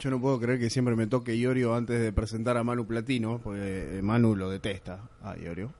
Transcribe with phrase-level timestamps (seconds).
[0.00, 3.38] Yo no puedo creer que siempre me toque Iorio antes de presentar a Manu Platino,
[3.42, 5.70] porque eh, Manu lo detesta a Iorio.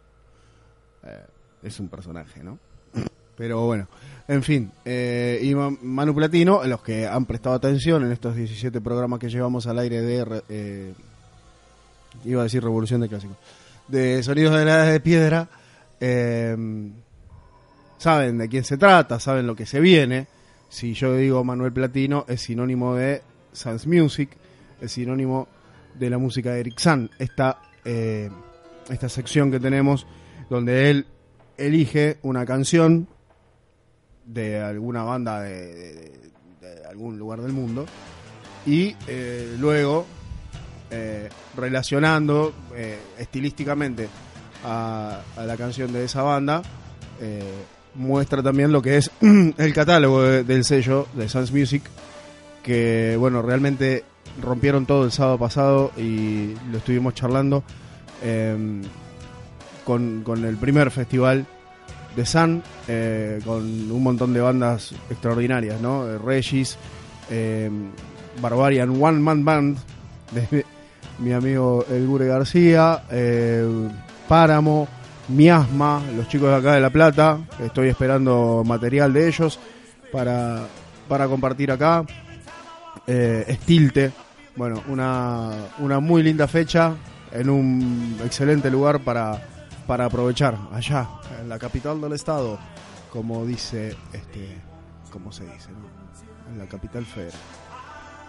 [1.04, 1.24] Eh,
[1.62, 2.58] es un personaje, ¿no?
[3.36, 3.88] Pero bueno,
[4.28, 4.70] en fin.
[4.84, 9.30] eh, y Ma- Manu Platino, los que han prestado atención en estos 17 programas que
[9.30, 10.92] llevamos al aire de...
[12.26, 13.38] iba a decir Revolución de Clásicos.
[13.88, 15.48] De Sonidos de la de Piedra.
[17.98, 20.26] saben de quién se trata, saben lo que se viene.
[20.68, 23.22] Si yo digo Manuel Platino, es sinónimo de
[23.52, 24.30] Sans Music,
[24.80, 25.48] es sinónimo
[25.98, 27.10] de la música de Eric San.
[27.18, 28.30] Esta, eh,
[28.88, 30.06] esta sección que tenemos
[30.48, 31.06] donde él
[31.56, 33.08] elige una canción
[34.24, 36.12] de alguna banda de,
[36.88, 37.86] algún lugar del mundo
[38.66, 40.06] y eh, luego
[40.90, 42.52] eh, relacionando
[43.18, 44.08] estilísticamente
[44.64, 46.62] a, la canción de esa banda
[47.94, 51.82] muestra también lo que es el catálogo de- del sello de Sans Music
[52.62, 54.04] que bueno realmente
[54.40, 57.62] rompieron todo el sábado pasado y lo estuvimos charlando
[58.22, 58.82] eh,
[59.84, 61.46] con, con el primer festival
[62.16, 66.76] de Sun eh, con un montón de bandas extraordinarias no Eh, Regis
[67.30, 67.70] eh,
[68.40, 69.78] Barbarian One Man Band
[70.32, 70.64] de
[71.18, 73.88] mi amigo El Gure García eh,
[74.28, 74.88] Páramo
[75.30, 77.38] Miasma, los chicos de acá de La Plata.
[77.60, 79.58] Estoy esperando material de ellos
[80.12, 80.66] para,
[81.08, 82.04] para compartir acá.
[83.06, 84.12] Eh, Estilte,
[84.56, 86.94] bueno, una, una muy linda fecha
[87.32, 89.40] en un excelente lugar para,
[89.86, 91.08] para aprovechar allá,
[91.40, 92.58] en la capital del estado,
[93.12, 94.56] como dice, este,
[95.10, 95.68] como se dice,
[96.52, 97.38] en la capital federal.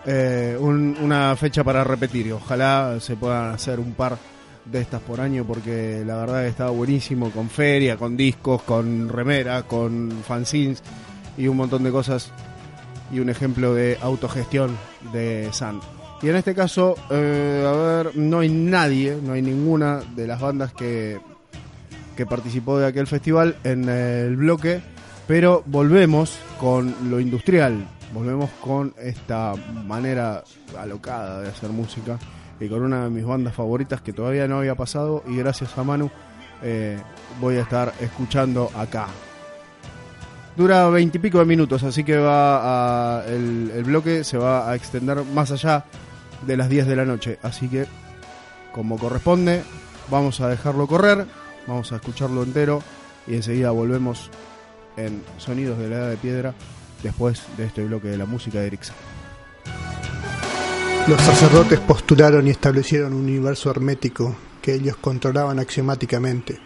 [0.05, 4.17] Eh, un- una fecha para repetir y ojalá se puedan hacer un par
[4.65, 9.63] de estas por año porque la verdad estaba buenísimo con feria, con discos, con remera,
[9.63, 10.81] con fanzines
[11.37, 12.31] y un montón de cosas
[13.11, 14.77] y un ejemplo de autogestión
[15.13, 15.79] de San.
[16.21, 20.39] Y en este caso, eh, a ver, no hay nadie, no hay ninguna de las
[20.39, 21.19] bandas que,
[22.15, 24.81] que participó de aquel festival en el bloque,
[25.27, 29.55] pero volvemos con lo industrial, volvemos con esta
[29.85, 30.43] manera
[30.77, 32.19] alocada de hacer música
[32.59, 35.83] y con una de mis bandas favoritas que todavía no había pasado y gracias a
[35.83, 36.11] Manu
[36.61, 36.99] eh,
[37.39, 39.07] voy a estar escuchando acá.
[40.55, 45.23] Dura veintipico de minutos, así que va a, el, el bloque se va a extender
[45.23, 45.85] más allá
[46.45, 47.39] de las 10 de la noche.
[47.41, 47.85] Así que,
[48.73, 49.63] como corresponde,
[50.09, 51.25] vamos a dejarlo correr,
[51.67, 52.83] vamos a escucharlo entero
[53.27, 54.29] y enseguida volvemos
[54.97, 56.53] en Sonidos de la Edad de Piedra
[57.03, 58.95] después de este bloque de la música de Erickson.
[61.07, 66.59] Los sacerdotes postularon y establecieron un universo hermético que ellos controlaban axiomáticamente.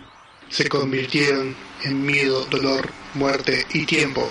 [0.49, 4.27] Se convirtieron en miedo, dolor, muerte y tiempo.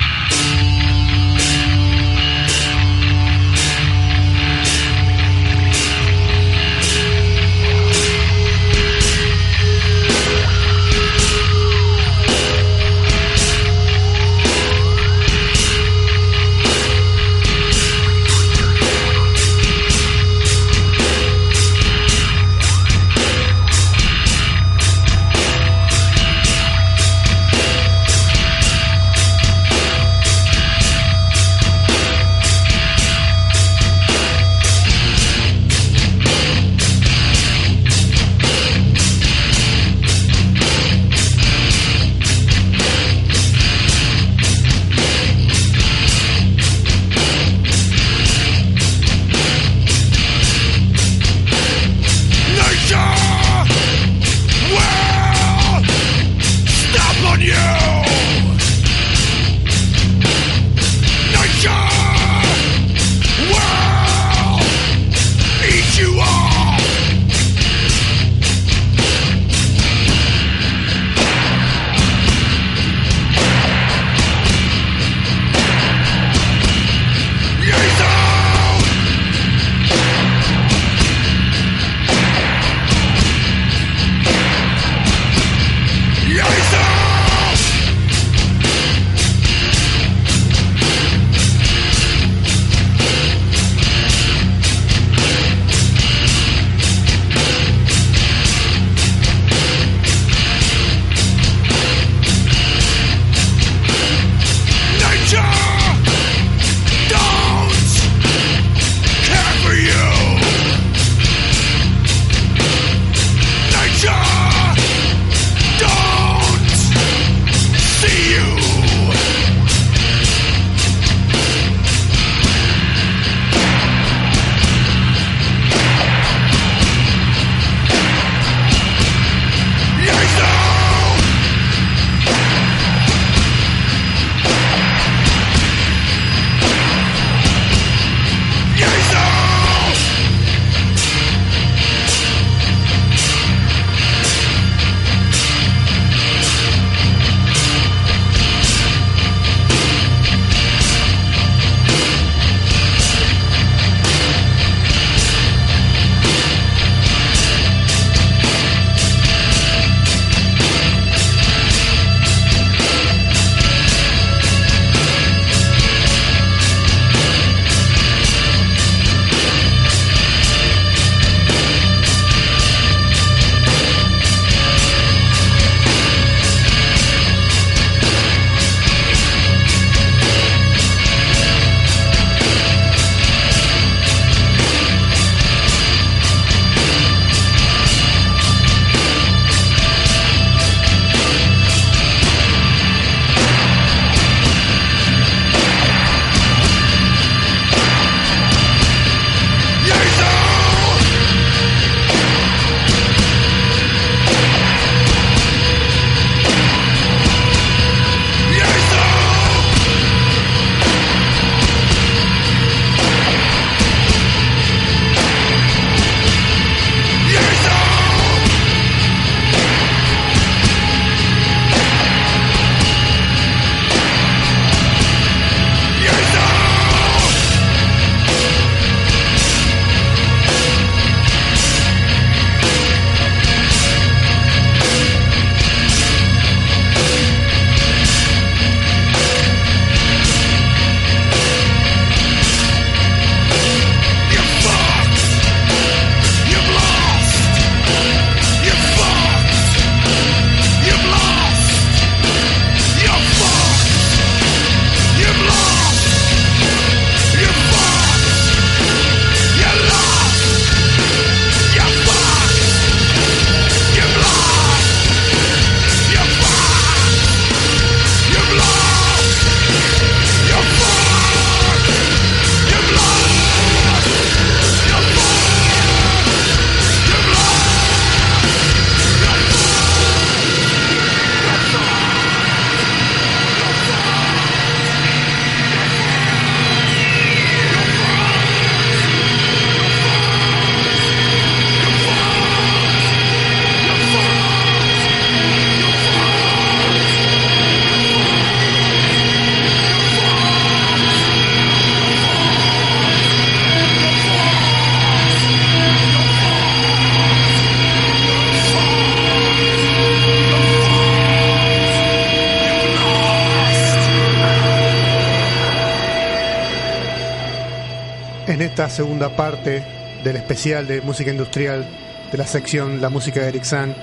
[318.84, 319.82] Esta segunda parte
[320.22, 321.86] del especial de música industrial
[322.30, 323.94] de la sección La música de Eric San,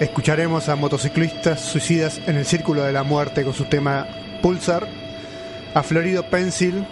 [0.00, 4.06] escucharemos a motociclistas suicidas en el círculo de la muerte con su tema
[4.40, 4.88] Pulsar,
[5.74, 6.86] a Florido Pencil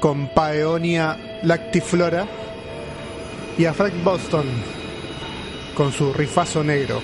[0.00, 2.26] con Paeonia Lactiflora
[3.56, 4.46] y a Frank Boston
[5.76, 7.00] con su rifazo negro.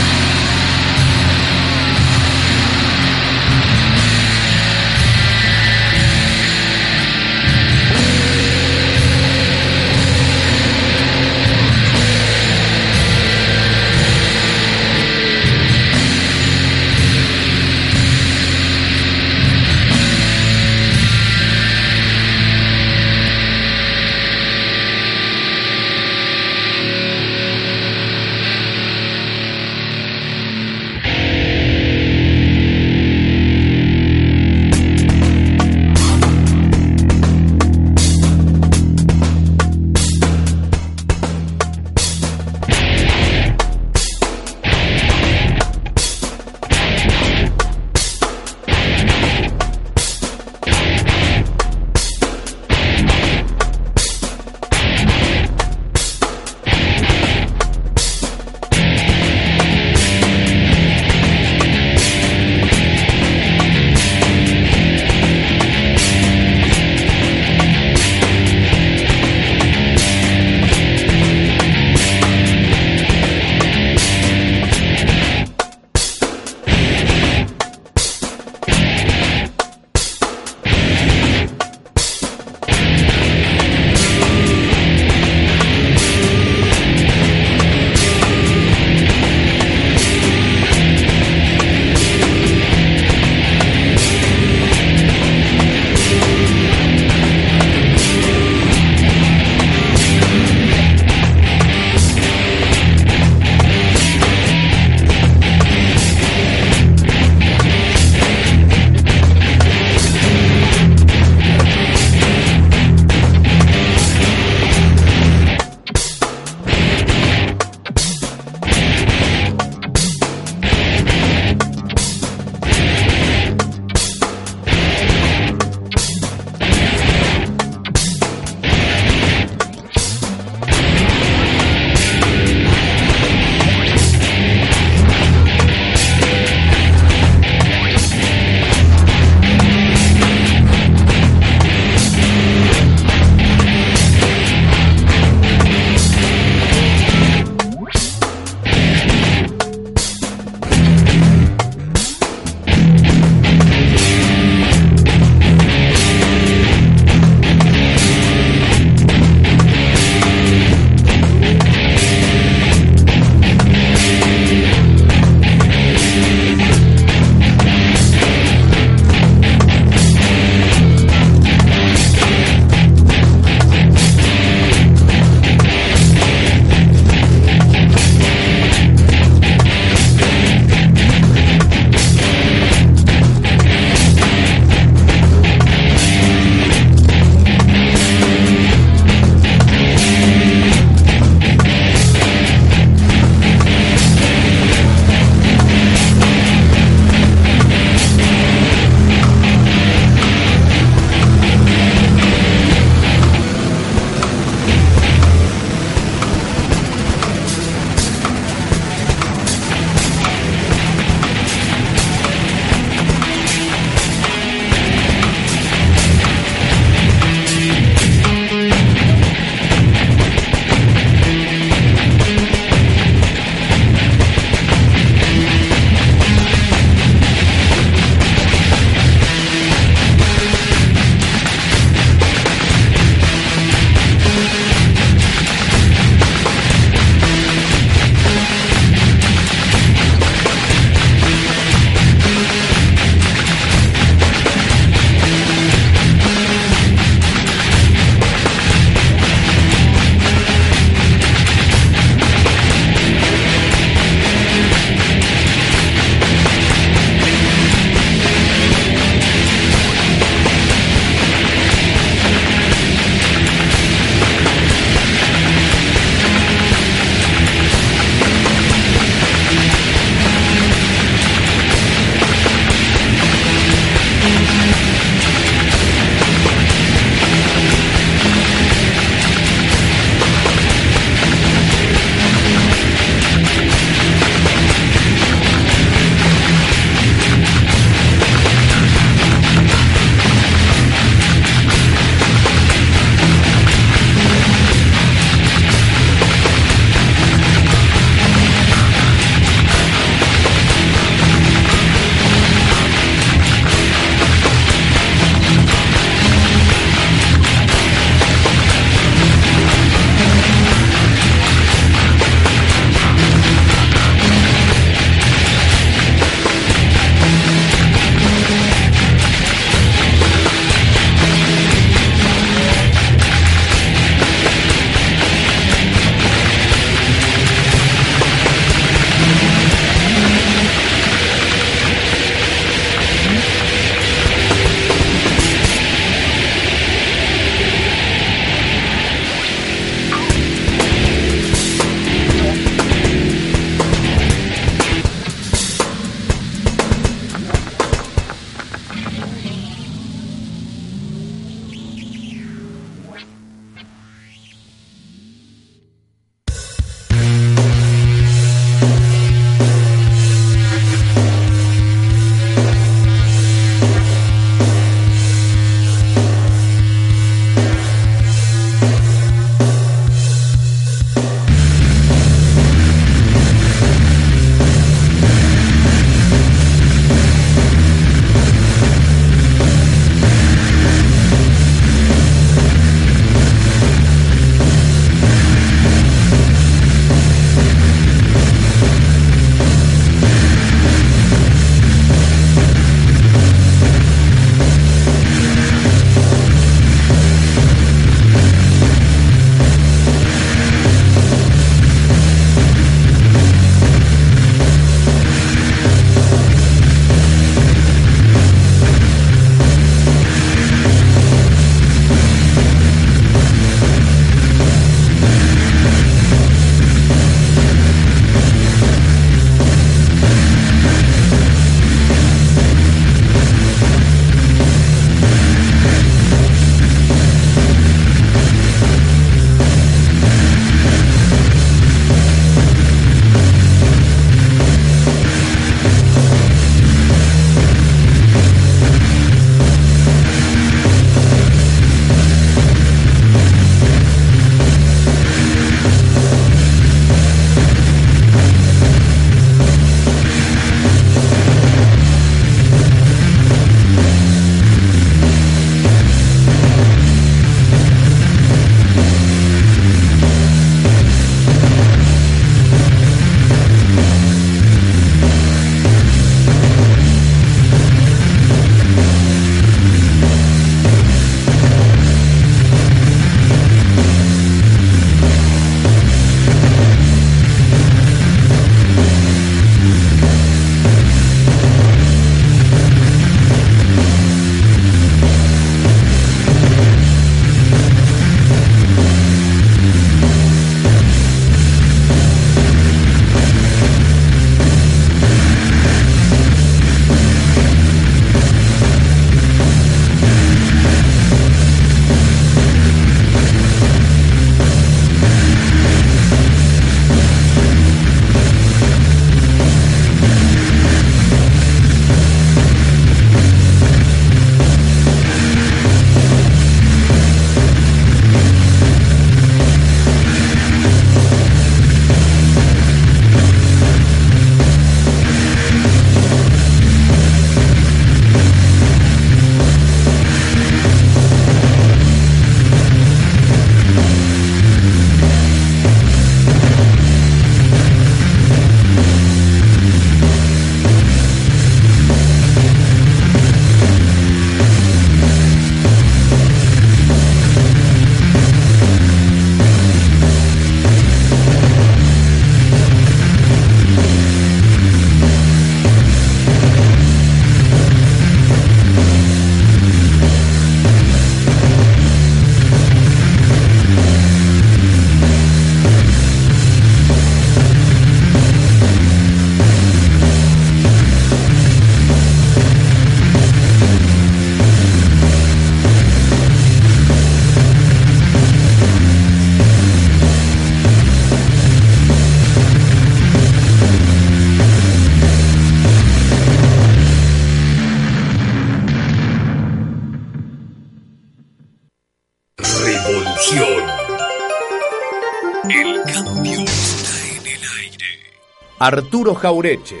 [598.82, 600.00] Arturo Jaureche,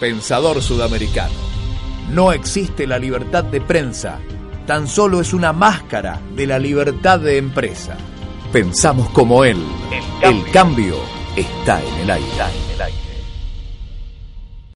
[0.00, 1.34] pensador sudamericano.
[2.08, 4.20] No existe la libertad de prensa,
[4.66, 7.94] tan solo es una máscara de la libertad de empresa.
[8.50, 9.62] Pensamos como él.
[10.22, 10.96] El cambio,
[11.36, 12.26] está en el aire.
[12.26, 12.65] En el aire.